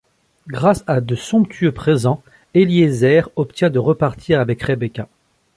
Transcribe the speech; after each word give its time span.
Grâce 0.47 0.83
à 0.87 0.99
de 0.99 1.13
somptueux 1.15 1.71
présent, 1.71 2.23
Eliézer 2.55 3.29
obtient 3.35 3.69
de 3.69 3.77
repartir 3.77 4.39
avec 4.39 4.63
Rebecca. 4.63 5.07